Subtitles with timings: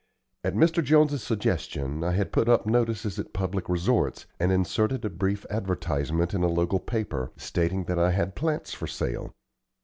[0.43, 0.83] At Mr.
[0.83, 6.33] Jones's suggestion I had put up notices at public resorts, and inserted a brief advertisement
[6.33, 9.31] in a local paper, stating that I had plants for sale.